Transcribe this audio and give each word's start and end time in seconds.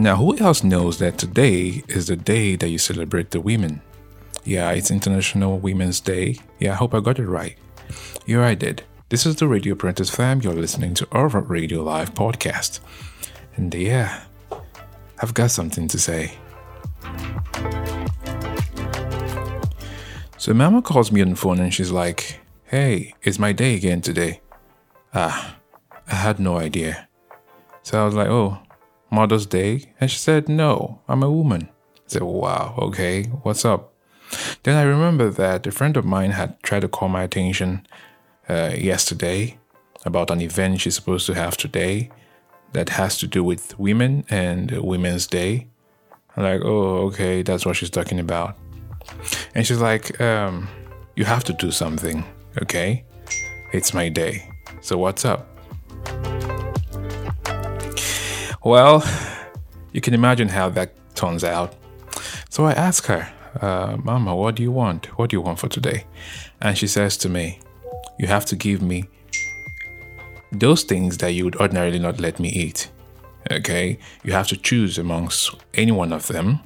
Now, 0.00 0.14
who 0.14 0.38
else 0.38 0.62
knows 0.62 1.00
that 1.00 1.18
today 1.18 1.82
is 1.88 2.06
the 2.06 2.14
day 2.14 2.54
that 2.54 2.68
you 2.68 2.78
celebrate 2.78 3.32
the 3.32 3.40
women? 3.40 3.82
Yeah, 4.44 4.70
it's 4.70 4.92
International 4.92 5.58
Women's 5.58 5.98
Day. 5.98 6.36
Yeah, 6.60 6.72
I 6.72 6.76
hope 6.76 6.94
I 6.94 7.00
got 7.00 7.18
it 7.18 7.26
right. 7.26 7.58
Yeah, 8.24 8.46
I 8.46 8.54
did. 8.54 8.84
This 9.08 9.26
is 9.26 9.34
the 9.34 9.48
Radio 9.48 9.72
Apprentice 9.72 10.08
fam. 10.08 10.40
You're 10.40 10.52
listening 10.54 10.94
to 10.94 11.08
our 11.10 11.26
Radio 11.26 11.82
Live 11.82 12.14
podcast. 12.14 12.78
And 13.56 13.74
yeah, 13.74 14.22
I've 15.20 15.34
got 15.34 15.50
something 15.50 15.88
to 15.88 15.98
say. 15.98 16.34
So 20.36 20.54
Mama 20.54 20.80
calls 20.80 21.10
me 21.10 21.22
on 21.22 21.30
the 21.30 21.36
phone 21.36 21.58
and 21.58 21.74
she's 21.74 21.90
like, 21.90 22.38
Hey, 22.66 23.14
it's 23.24 23.40
my 23.40 23.50
day 23.50 23.74
again 23.74 24.00
today. 24.00 24.42
Ah, 25.12 25.56
I 26.06 26.14
had 26.14 26.38
no 26.38 26.56
idea. 26.56 27.08
So 27.82 28.00
I 28.00 28.04
was 28.04 28.14
like, 28.14 28.28
Oh, 28.28 28.58
Mother's 29.10 29.46
Day? 29.46 29.92
And 30.00 30.10
she 30.10 30.18
said, 30.18 30.48
No, 30.48 31.00
I'm 31.08 31.22
a 31.22 31.30
woman. 31.30 31.68
I 31.96 32.00
said, 32.06 32.22
Wow, 32.22 32.74
okay, 32.78 33.24
what's 33.24 33.64
up? 33.64 33.92
Then 34.62 34.76
I 34.76 34.82
remember 34.82 35.30
that 35.30 35.66
a 35.66 35.70
friend 35.70 35.96
of 35.96 36.04
mine 36.04 36.32
had 36.32 36.62
tried 36.62 36.80
to 36.80 36.88
call 36.88 37.08
my 37.08 37.22
attention 37.22 37.86
uh, 38.48 38.72
yesterday 38.76 39.58
about 40.04 40.30
an 40.30 40.40
event 40.40 40.80
she's 40.80 40.94
supposed 40.94 41.26
to 41.26 41.34
have 41.34 41.56
today 41.56 42.10
that 42.72 42.90
has 42.90 43.18
to 43.18 43.26
do 43.26 43.42
with 43.42 43.78
women 43.78 44.24
and 44.28 44.70
Women's 44.70 45.26
Day. 45.26 45.68
I'm 46.36 46.42
like, 46.42 46.60
oh, 46.64 47.06
okay, 47.08 47.42
that's 47.42 47.64
what 47.64 47.76
she's 47.76 47.90
talking 47.90 48.20
about. 48.20 48.56
And 49.54 49.66
she's 49.66 49.80
like, 49.80 50.20
um, 50.20 50.68
you 51.16 51.24
have 51.24 51.44
to 51.44 51.52
do 51.52 51.70
something, 51.70 52.24
okay? 52.62 53.04
It's 53.72 53.94
my 53.94 54.08
day. 54.08 54.48
So 54.80 54.98
what's 54.98 55.24
up? 55.24 55.57
Well, 58.64 59.04
you 59.92 60.00
can 60.00 60.14
imagine 60.14 60.48
how 60.48 60.68
that 60.70 60.92
turns 61.14 61.44
out. 61.44 61.74
So 62.50 62.64
I 62.64 62.72
ask 62.72 63.06
her, 63.06 63.28
uh, 63.60 63.96
Mama, 64.02 64.34
what 64.34 64.56
do 64.56 64.62
you 64.62 64.72
want? 64.72 65.06
What 65.18 65.30
do 65.30 65.36
you 65.36 65.40
want 65.40 65.58
for 65.58 65.68
today? 65.68 66.04
And 66.60 66.76
she 66.76 66.86
says 66.86 67.16
to 67.18 67.28
me, 67.28 67.60
You 68.18 68.26
have 68.26 68.44
to 68.46 68.56
give 68.56 68.82
me 68.82 69.04
those 70.50 70.82
things 70.82 71.18
that 71.18 71.32
you 71.34 71.44
would 71.44 71.56
ordinarily 71.56 71.98
not 71.98 72.20
let 72.20 72.40
me 72.40 72.48
eat. 72.48 72.90
Okay? 73.50 73.98
You 74.24 74.32
have 74.32 74.48
to 74.48 74.56
choose 74.56 74.98
amongst 74.98 75.54
any 75.74 75.92
one 75.92 76.12
of 76.12 76.26
them 76.26 76.60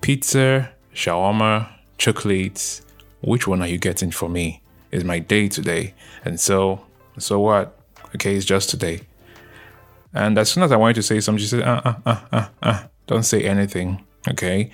pizza, 0.00 0.70
shawarma, 0.94 1.68
chocolates. 1.98 2.82
Which 3.20 3.48
one 3.48 3.60
are 3.60 3.66
you 3.66 3.78
getting 3.78 4.12
for 4.12 4.28
me? 4.28 4.62
It's 4.92 5.04
my 5.04 5.18
day 5.18 5.48
today. 5.48 5.94
And 6.24 6.38
so, 6.38 6.86
so 7.18 7.40
what? 7.40 7.76
Okay, 8.14 8.36
it's 8.36 8.46
just 8.46 8.70
today. 8.70 9.00
And 10.14 10.38
as 10.38 10.50
soon 10.50 10.62
as 10.62 10.72
I 10.72 10.76
wanted 10.76 10.94
to 10.94 11.02
say 11.02 11.20
something, 11.20 11.40
she 11.40 11.48
said, 11.48 11.62
uh, 11.62 11.82
uh, 11.84 11.94
uh, 12.06 12.20
uh, 12.32 12.48
uh, 12.62 12.82
don't 13.06 13.24
say 13.24 13.44
anything. 13.44 14.04
Okay. 14.28 14.70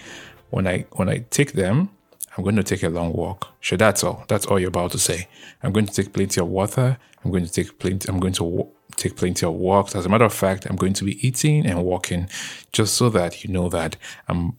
When 0.50 0.66
I, 0.66 0.86
when 0.92 1.08
I 1.08 1.24
take 1.30 1.52
them, 1.52 1.90
I'm 2.36 2.44
going 2.44 2.56
to 2.56 2.62
take 2.62 2.82
a 2.82 2.88
long 2.88 3.12
walk. 3.12 3.48
Sure, 3.60 3.78
that's 3.78 4.02
all. 4.02 4.24
That's 4.28 4.46
all 4.46 4.58
you're 4.58 4.68
about 4.68 4.92
to 4.92 4.98
say. 4.98 5.28
I'm 5.62 5.72
going 5.72 5.86
to 5.86 5.92
take 5.92 6.12
plenty 6.12 6.40
of 6.40 6.48
water. 6.48 6.98
I'm 7.24 7.30
going 7.30 7.44
to 7.44 7.50
take 7.50 7.78
plenty. 7.78 8.08
I'm 8.08 8.18
going 8.18 8.32
to 8.34 8.44
w- 8.44 8.70
take 8.96 9.16
plenty 9.16 9.46
of 9.46 9.54
walks. 9.54 9.94
As 9.94 10.04
a 10.04 10.08
matter 10.08 10.24
of 10.24 10.32
fact, 10.32 10.66
I'm 10.66 10.76
going 10.76 10.94
to 10.94 11.04
be 11.04 11.26
eating 11.26 11.64
and 11.64 11.84
walking, 11.84 12.28
just 12.72 12.94
so 12.94 13.08
that 13.10 13.44
you 13.44 13.50
know 13.50 13.68
that 13.68 13.96
I'm 14.28 14.56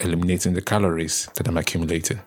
eliminating 0.00 0.54
the 0.54 0.62
calories 0.62 1.28
that 1.34 1.48
I'm 1.48 1.56
accumulating. 1.56 2.20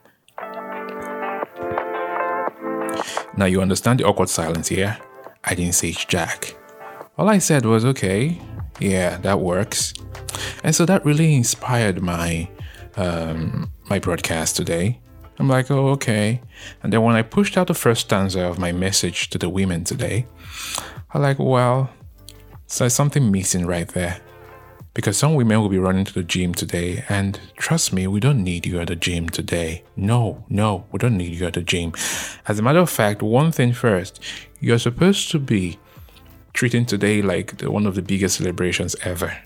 Now 3.38 3.46
you 3.46 3.62
understand 3.62 4.02
the 4.02 4.06
awkward 4.06 4.30
silence 4.30 4.68
here. 4.68 4.98
I 5.44 5.56
didn't 5.56 5.76
say 5.76 5.94
Jack. 5.94 6.56
All 7.22 7.30
I 7.30 7.38
said 7.38 7.68
was 7.68 7.86
okay. 7.86 8.42
Yeah, 8.80 9.18
that 9.18 9.42
works. 9.42 9.94
And 10.64 10.74
so 10.74 10.88
that 10.88 11.06
really 11.06 11.36
inspired 11.36 12.02
my 12.02 12.50
um, 12.96 13.72
my 13.92 14.00
broadcast 14.00 14.56
today. 14.56 15.00
I'm 15.38 15.48
like, 15.48 15.70
oh, 15.70 15.90
okay. 15.90 16.42
And 16.82 16.92
then 16.92 17.04
when 17.04 17.16
I 17.16 17.22
pushed 17.22 17.60
out 17.60 17.68
the 17.68 17.76
first 17.76 18.02
stanza 18.02 18.42
of 18.42 18.58
my 18.58 18.72
message 18.72 19.30
to 19.30 19.38
the 19.38 19.50
women 19.50 19.84
today, 19.84 20.26
I'm 21.14 21.22
like, 21.22 21.38
well, 21.38 21.92
so 22.66 22.86
there's 22.86 22.96
something 22.96 23.32
missing 23.32 23.68
right 23.68 23.90
there. 23.90 24.20
Because 24.96 25.16
some 25.16 25.36
women 25.36 25.62
will 25.62 25.70
be 25.70 25.78
running 25.78 26.06
to 26.06 26.14
the 26.16 26.24
gym 26.24 26.56
today, 26.56 27.06
and 27.08 27.40
trust 27.56 27.94
me, 27.94 28.08
we 28.08 28.20
don't 28.20 28.44
need 28.44 28.66
you 28.66 28.80
at 28.80 28.88
the 28.88 28.96
gym 28.96 29.30
today. 29.30 29.84
No, 29.96 30.44
no, 30.50 30.86
we 30.92 30.98
don't 30.98 31.18
need 31.18 31.36
you 31.36 31.46
at 31.46 31.54
the 31.54 31.62
gym. 31.62 31.94
As 32.48 32.58
a 32.58 32.64
matter 32.64 32.80
of 32.80 32.90
fact, 32.90 33.22
one 33.22 33.52
thing 33.52 33.74
first, 33.74 34.20
you're 34.60 34.80
supposed 34.80 35.30
to 35.32 35.38
be 35.40 35.78
treating 36.54 36.86
today 36.86 37.22
like 37.22 37.58
the, 37.58 37.72
one 37.72 37.86
of 37.86 37.96
the 37.96 38.02
biggest 38.02 38.38
celebrations 38.38 38.96
ever 39.04 39.38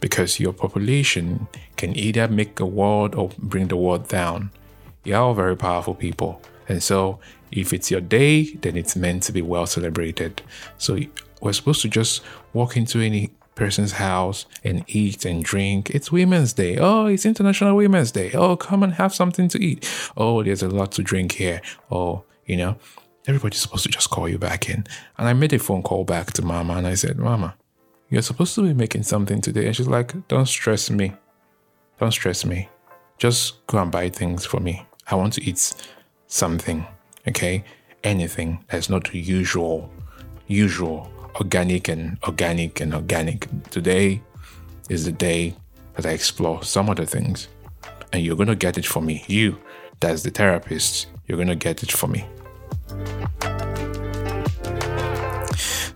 because 0.00 0.40
your 0.40 0.52
population 0.52 1.46
can 1.76 1.96
either 1.96 2.28
make 2.28 2.56
the 2.56 2.66
world 2.66 3.14
or 3.14 3.30
bring 3.38 3.68
the 3.68 3.76
world 3.76 4.08
down. 4.08 4.50
You're 5.04 5.18
all 5.18 5.34
very 5.34 5.56
powerful 5.56 5.94
people. 5.94 6.42
And 6.68 6.82
so, 6.82 7.18
if 7.50 7.72
it's 7.72 7.90
your 7.90 8.00
day, 8.00 8.54
then 8.54 8.76
it's 8.76 8.96
meant 8.96 9.22
to 9.24 9.32
be 9.32 9.42
well 9.42 9.66
celebrated. 9.66 10.42
So, 10.78 10.98
we're 11.40 11.52
supposed 11.52 11.82
to 11.82 11.88
just 11.88 12.22
walk 12.52 12.76
into 12.76 13.00
any 13.00 13.30
person's 13.54 13.92
house 13.92 14.46
and 14.64 14.84
eat 14.88 15.24
and 15.24 15.44
drink. 15.44 15.90
It's 15.90 16.10
Women's 16.10 16.52
Day. 16.52 16.78
Oh, 16.78 17.06
it's 17.06 17.26
International 17.26 17.76
Women's 17.76 18.12
Day. 18.12 18.32
Oh, 18.32 18.56
come 18.56 18.82
and 18.82 18.94
have 18.94 19.14
something 19.14 19.48
to 19.48 19.62
eat. 19.62 19.88
Oh, 20.16 20.42
there's 20.42 20.62
a 20.62 20.68
lot 20.68 20.92
to 20.92 21.02
drink 21.02 21.32
here. 21.32 21.60
Oh, 21.90 22.24
you 22.46 22.56
know, 22.56 22.76
everybody's 23.26 23.60
supposed 23.60 23.84
to 23.84 23.88
just 23.88 24.10
call 24.10 24.28
you 24.28 24.38
back 24.38 24.68
in. 24.68 24.84
And 25.18 25.28
I 25.28 25.32
made 25.32 25.52
a 25.52 25.58
phone 25.58 25.82
call 25.82 26.04
back 26.04 26.32
to 26.34 26.42
Mama 26.42 26.74
and 26.74 26.86
I 26.86 26.94
said, 26.94 27.18
Mama, 27.18 27.54
you're 28.08 28.22
supposed 28.22 28.54
to 28.56 28.62
be 28.62 28.74
making 28.74 29.04
something 29.04 29.40
today. 29.40 29.66
And 29.66 29.76
she's 29.76 29.88
like, 29.88 30.28
Don't 30.28 30.46
stress 30.46 30.90
me. 30.90 31.14
Don't 31.98 32.12
stress 32.12 32.44
me. 32.44 32.68
Just 33.18 33.66
go 33.66 33.78
and 33.78 33.92
buy 33.92 34.08
things 34.08 34.44
for 34.44 34.60
me. 34.60 34.84
I 35.06 35.14
want 35.14 35.32
to 35.34 35.42
eat 35.44 35.74
something. 36.26 36.86
Okay? 37.28 37.64
Anything 38.04 38.64
that's 38.68 38.90
not 38.90 39.14
usual, 39.14 39.90
usual, 40.48 41.10
organic 41.36 41.88
and 41.88 42.18
organic 42.24 42.80
and 42.80 42.94
organic. 42.94 43.48
Today 43.70 44.20
is 44.88 45.04
the 45.04 45.12
day 45.12 45.54
that 45.94 46.06
I 46.06 46.10
explore 46.10 46.62
some 46.62 46.90
other 46.90 47.06
things. 47.06 47.48
And 48.12 48.22
you're 48.22 48.36
going 48.36 48.48
to 48.48 48.56
get 48.56 48.76
it 48.76 48.84
for 48.84 49.00
me. 49.00 49.24
You, 49.26 49.58
that's 50.00 50.22
the 50.22 50.30
therapist, 50.30 51.06
you're 51.26 51.38
going 51.38 51.48
to 51.48 51.54
get 51.54 51.82
it 51.82 51.92
for 51.92 52.08
me. 52.08 52.26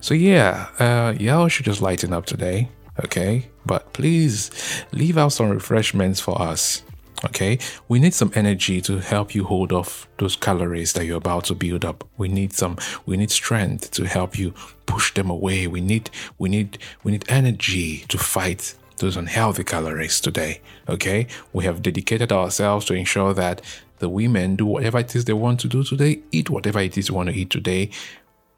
So 0.07 0.13
yeah, 0.13 0.69
uh, 0.79 1.15
y'all 1.19 1.49
should 1.49 1.65
just 1.65 1.81
lighten 1.81 2.13
up 2.13 2.25
today, 2.25 2.69
okay? 3.03 3.49
But 3.65 3.91
please 3.91 4.51
leave 4.93 5.17
out 5.17 5.33
some 5.33 5.49
refreshments 5.49 6.21
for 6.21 6.41
us. 6.41 6.81
Okay, 7.25 7.59
we 7.89 7.99
need 7.99 8.13
some 8.13 8.31
energy 8.33 8.79
to 8.83 8.99
help 8.99 9.35
you 9.35 9.43
hold 9.43 9.73
off 9.73 10.07
those 10.17 10.37
calories 10.37 10.93
that 10.93 11.05
you're 11.05 11.17
about 11.17 11.43
to 11.45 11.55
build 11.55 11.83
up. 11.83 12.07
We 12.15 12.29
need 12.29 12.53
some, 12.53 12.77
we 13.05 13.17
need 13.17 13.31
strength 13.31 13.91
to 13.91 14.05
help 14.05 14.39
you 14.39 14.53
push 14.85 15.13
them 15.13 15.29
away. 15.29 15.67
We 15.67 15.81
need, 15.81 16.09
we 16.37 16.47
need, 16.47 16.77
we 17.03 17.11
need 17.11 17.25
energy 17.27 18.05
to 18.07 18.17
fight 18.17 18.75
those 18.99 19.17
unhealthy 19.17 19.65
calories 19.65 20.21
today. 20.21 20.61
Okay, 20.87 21.27
we 21.51 21.65
have 21.65 21.81
dedicated 21.81 22.31
ourselves 22.31 22.85
to 22.85 22.93
ensure 22.93 23.33
that 23.33 23.61
the 23.99 24.07
women 24.07 24.55
do 24.55 24.67
whatever 24.67 24.99
it 24.99 25.13
is 25.17 25.25
they 25.25 25.33
want 25.33 25.59
to 25.59 25.67
do 25.67 25.83
today, 25.83 26.21
eat 26.31 26.49
whatever 26.49 26.79
it 26.79 26.97
is 26.97 27.07
they 27.07 27.13
want 27.13 27.27
to 27.27 27.35
eat 27.35 27.49
today. 27.49 27.89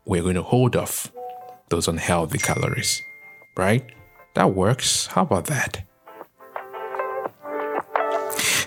We're 0.06 0.22
going 0.22 0.36
to 0.36 0.44
hold 0.44 0.76
off 0.76 1.12
those 1.70 1.88
unhealthy 1.88 2.38
calories, 2.38 3.04
right? 3.58 3.84
That 4.36 4.54
works. 4.54 5.08
How 5.08 5.24
about 5.24 5.46
that? 5.46 5.86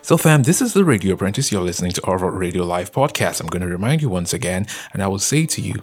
So, 0.05 0.17
fam, 0.17 0.43
this 0.43 0.61
is 0.61 0.73
the 0.73 0.85
Radio 0.85 1.15
Apprentice. 1.15 1.53
You're 1.53 1.63
listening 1.63 1.93
to 1.93 2.05
our 2.05 2.19
Radio 2.31 2.65
Live 2.65 2.91
podcast. 2.93 3.41
I'm 3.41 3.47
going 3.47 3.63
to 3.63 3.69
remind 3.69 4.03
you 4.03 4.09
once 4.09 4.33
again, 4.33 4.67
and 4.93 5.03
I 5.03 5.07
will 5.07 5.21
say 5.21 5.47
to 5.47 5.61
you, 5.61 5.75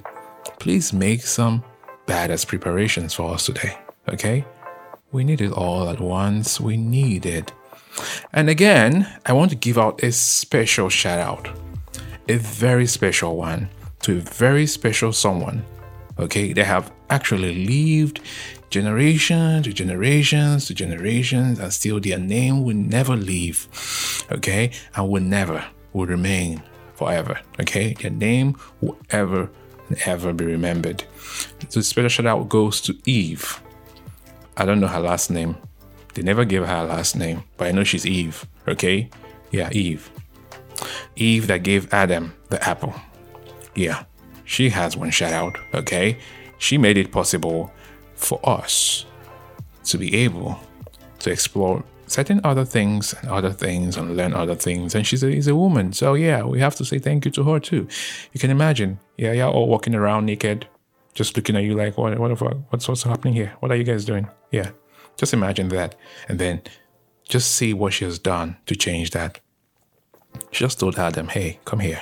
please 0.60 0.92
make 0.92 1.22
some 1.22 1.64
badass 2.06 2.46
preparations 2.46 3.14
for 3.14 3.34
us 3.34 3.46
today, 3.46 3.78
okay? 4.10 4.46
We 5.12 5.24
need 5.24 5.42
it 5.42 5.54
all 5.54 5.90
at 5.90 6.00
once. 6.00 6.60
We 6.60 6.76
need 6.76 7.26
it. 7.26 7.52
And 8.34 8.50
again, 8.50 9.08
I 9.26 9.34
want 9.34 9.52
to 9.52 9.56
give 9.56 9.78
out 9.78 10.04
a 10.04 10.12
special 10.12 10.90
shout 10.90 11.20
out, 11.20 11.50
a 12.28 12.38
very 12.38 12.88
special 12.88 13.38
one 13.38 13.70
to 14.02 14.18
a 14.18 14.22
very 14.22 14.68
special 14.68 15.14
someone 15.14 15.66
okay 16.20 16.54
they 16.54 16.64
have 16.64 16.92
actually 17.10 17.66
lived 17.66 18.20
generation 18.70 19.64
to 19.64 19.74
generations 19.74 20.68
to 20.68 20.74
generations 20.74 21.58
and 21.60 21.74
still 21.74 22.00
their 22.00 22.20
name 22.20 22.64
will 22.64 22.76
never 22.76 23.16
leave 23.16 23.68
okay 24.32 24.72
and 24.96 25.10
will 25.10 25.22
never 25.22 25.66
will 25.94 26.06
remain 26.06 26.62
forever 27.00 27.40
okay? 27.60 27.94
Their 27.94 28.12
name 28.12 28.58
will 28.82 28.98
ever 29.10 29.50
ever 30.06 30.34
be 30.34 30.46
remembered. 30.46 31.04
So 31.70 31.82
special 31.82 32.10
shout 32.10 32.28
out 32.28 32.50
goes 32.50 32.80
to 32.82 32.96
eve. 33.06 33.60
I 34.56 34.66
don't 34.66 34.80
know 34.80 34.88
her 34.88 35.00
last 35.00 35.32
name. 35.32 35.56
They 36.14 36.22
never 36.22 36.46
gave 36.46 36.68
her 36.68 36.84
a 36.84 36.84
last 36.84 37.16
name 37.16 37.44
but 37.58 37.70
i 37.70 37.72
know 37.72 37.86
she's 37.86 38.06
eve 38.06 38.46
okay? 38.68 39.10
Yeah 39.52 39.70
eve. 39.72 40.12
Eve 41.16 41.48
that 41.48 41.64
gave 41.64 41.92
adam 41.94 42.34
the 42.50 42.60
apple. 42.68 42.94
Yeah 43.76 44.04
she 44.50 44.70
has 44.70 44.98
one 44.98 45.12
shout 45.12 45.32
out, 45.32 45.60
okay? 45.76 46.18
She 46.58 46.80
made 46.80 46.98
it 46.98 47.12
possible 47.12 47.72
for 48.16 48.40
us 48.44 49.06
to 49.84 49.98
be 50.00 50.16
able 50.16 50.60
to 51.20 51.30
explore 51.30 51.84
certain 52.08 52.42
other 52.44 52.66
things 52.66 53.14
and 53.14 53.30
other 53.30 53.52
things 53.52 53.96
and 53.96 54.18
learn 54.18 54.34
other 54.34 54.56
things. 54.56 54.96
And 54.96 55.06
she's 55.06 55.24
a, 55.24 55.52
a 55.52 55.56
woman. 55.56 55.94
So, 55.94 56.16
yeah, 56.16 56.42
we 56.42 56.60
have 56.62 56.76
to 56.78 56.84
say 56.84 56.98
thank 56.98 57.26
you 57.26 57.32
to 57.32 57.44
her 57.44 57.60
too. 57.60 57.88
You 58.34 58.40
can 58.40 58.50
imagine, 58.50 58.98
yeah, 59.18 59.34
yeah, 59.34 59.48
all 59.48 59.68
walking 59.68 59.94
around 59.94 60.26
naked, 60.26 60.68
just 61.14 61.36
looking 61.38 61.56
at 61.56 61.64
you 61.64 61.76
like, 61.76 61.96
what, 62.00 62.18
what? 62.18 62.42
What's, 62.72 62.88
what's 62.88 63.04
happening 63.04 63.36
here? 63.36 63.54
What 63.60 63.72
are 63.72 63.76
you 63.76 63.84
guys 63.84 64.04
doing? 64.04 64.28
Yeah, 64.50 64.72
just 65.16 65.32
imagine 65.32 65.70
that. 65.70 65.94
And 66.28 66.40
then 66.40 66.64
just 67.24 67.56
see 67.56 67.76
what 67.76 67.94
she 67.94 68.04
has 68.04 68.18
done 68.18 68.58
to 68.66 68.76
change 68.76 69.12
that. 69.12 69.40
She 70.50 70.66
just 70.66 70.80
told 70.80 70.98
Adam, 70.98 71.28
hey, 71.28 71.60
come 71.66 71.82
here. 71.82 72.02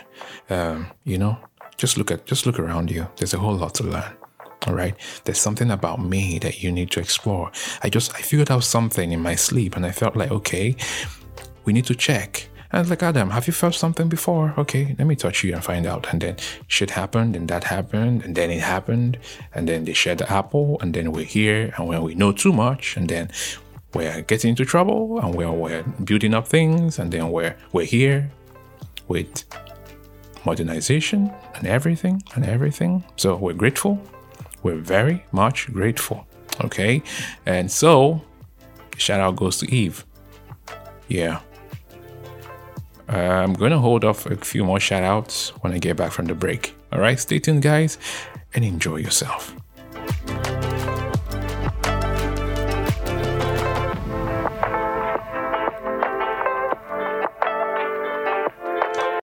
Um, 0.50 0.88
you 1.04 1.18
know, 1.18 1.38
just 1.78 1.98
look 1.98 2.12
at, 2.12 2.26
just 2.26 2.46
look 2.46 2.60
around 2.60 2.92
you. 2.92 3.08
There's 3.18 3.34
a 3.34 3.40
whole 3.40 3.56
lot 3.56 3.74
to 3.76 3.84
learn. 3.84 4.14
All 4.66 4.74
right. 4.74 4.96
There's 5.24 5.40
something 5.40 5.72
about 5.72 6.02
me 6.02 6.40
that 6.40 6.64
you 6.64 6.72
need 6.72 6.92
to 6.92 7.00
explore. 7.00 7.52
I 7.84 7.90
just, 7.90 8.14
I 8.16 8.22
figured 8.22 8.52
out 8.52 8.64
something 8.64 9.12
in 9.12 9.22
my 9.22 9.36
sleep 9.36 9.76
and 9.76 9.86
I 9.86 9.92
felt 9.92 10.16
like, 10.16 10.32
okay, 10.32 10.76
we 11.66 11.74
need 11.74 11.86
to 11.86 11.96
check. 11.96 12.50
And 12.72 12.80
I 12.80 12.82
was 12.82 12.90
like, 12.90 13.04
Adam, 13.04 13.30
have 13.30 13.48
you 13.48 13.54
felt 13.54 13.76
something 13.76 14.10
before? 14.10 14.54
Okay, 14.58 14.94
let 14.98 15.08
me 15.08 15.16
touch 15.16 15.44
you 15.44 15.54
and 15.54 15.64
find 15.64 15.86
out. 15.86 16.12
And 16.12 16.22
then 16.22 16.36
shit 16.68 16.90
happened, 16.90 17.36
and 17.36 17.48
that 17.48 17.64
happened, 17.64 18.24
and 18.26 18.36
then 18.36 18.52
it 18.52 18.60
happened, 18.60 19.20
and 19.54 19.70
then 19.70 19.86
they 19.86 19.94
shared 19.94 20.18
the 20.18 20.30
apple, 20.30 20.78
and 20.82 20.94
then 20.94 21.14
we're 21.14 21.24
here, 21.24 21.74
and 21.78 21.88
when 21.88 22.02
we 22.02 22.14
know 22.14 22.34
too 22.34 22.52
much, 22.52 22.98
and 22.98 23.08
then 23.08 23.30
we're 23.94 24.22
getting 24.24 24.50
into 24.50 24.66
trouble, 24.66 25.18
and 25.20 25.34
we're, 25.34 25.50
we're 25.50 25.84
building 26.04 26.34
up 26.34 26.46
things, 26.46 27.00
and 27.00 27.10
then 27.14 27.32
we're 27.32 27.56
we're 27.72 27.86
here 27.86 28.30
with 29.08 29.46
modernization 30.50 31.32
and 31.56 31.68
everything 31.68 32.16
and 32.34 32.46
everything. 32.46 33.04
So 33.18 33.36
we're 33.36 33.60
grateful. 33.64 33.94
We're 34.64 34.84
very 34.98 35.18
much 35.32 35.58
grateful. 35.80 36.26
Okay, 36.68 37.04
and 37.46 37.72
so 37.82 38.22
shout 38.98 39.20
out 39.20 39.36
goes 39.36 39.58
to 39.60 39.66
Eve. 39.82 40.06
Yeah. 41.08 41.42
I'm 43.10 43.54
going 43.54 43.72
to 43.72 43.80
hold 43.88 44.04
off 44.04 44.26
a 44.26 44.36
few 44.36 44.66
more 44.66 44.82
shout 44.82 45.04
outs 45.04 45.50
when 45.62 45.72
I 45.72 45.80
get 45.80 45.96
back 45.96 46.12
from 46.12 46.26
the 46.26 46.36
break. 46.36 46.76
All 46.92 47.00
right, 47.00 47.18
stay 47.20 47.40
tuned, 47.40 47.62
guys, 47.62 47.98
and 48.54 48.66
enjoy 48.66 48.98
yourself. 48.98 49.56